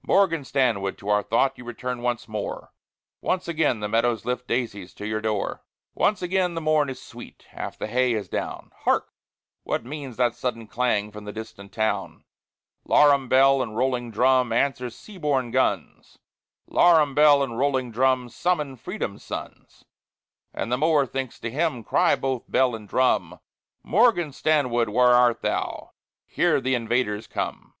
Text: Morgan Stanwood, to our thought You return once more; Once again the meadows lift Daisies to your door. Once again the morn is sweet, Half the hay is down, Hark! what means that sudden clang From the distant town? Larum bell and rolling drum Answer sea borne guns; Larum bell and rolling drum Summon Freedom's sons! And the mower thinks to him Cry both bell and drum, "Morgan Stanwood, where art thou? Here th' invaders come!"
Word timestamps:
Morgan 0.00 0.44
Stanwood, 0.46 0.96
to 0.96 1.10
our 1.10 1.22
thought 1.22 1.58
You 1.58 1.64
return 1.64 2.00
once 2.00 2.26
more; 2.26 2.72
Once 3.20 3.48
again 3.48 3.80
the 3.80 3.86
meadows 3.88 4.24
lift 4.24 4.46
Daisies 4.48 4.94
to 4.94 5.06
your 5.06 5.20
door. 5.20 5.62
Once 5.94 6.22
again 6.22 6.54
the 6.54 6.62
morn 6.62 6.88
is 6.88 7.02
sweet, 7.02 7.44
Half 7.50 7.76
the 7.76 7.86
hay 7.86 8.14
is 8.14 8.26
down, 8.26 8.70
Hark! 8.84 9.12
what 9.62 9.84
means 9.84 10.16
that 10.16 10.34
sudden 10.34 10.68
clang 10.68 11.12
From 11.12 11.26
the 11.26 11.34
distant 11.34 11.70
town? 11.70 12.24
Larum 12.86 13.28
bell 13.28 13.60
and 13.60 13.76
rolling 13.76 14.10
drum 14.10 14.54
Answer 14.54 14.88
sea 14.88 15.18
borne 15.18 15.50
guns; 15.50 16.18
Larum 16.66 17.14
bell 17.14 17.42
and 17.42 17.58
rolling 17.58 17.90
drum 17.90 18.30
Summon 18.30 18.76
Freedom's 18.76 19.22
sons! 19.22 19.84
And 20.54 20.72
the 20.72 20.78
mower 20.78 21.04
thinks 21.04 21.38
to 21.40 21.50
him 21.50 21.84
Cry 21.84 22.16
both 22.16 22.50
bell 22.50 22.74
and 22.74 22.88
drum, 22.88 23.38
"Morgan 23.82 24.32
Stanwood, 24.32 24.88
where 24.88 25.08
art 25.12 25.42
thou? 25.42 25.90
Here 26.24 26.58
th' 26.62 26.68
invaders 26.68 27.26
come!" 27.26 27.74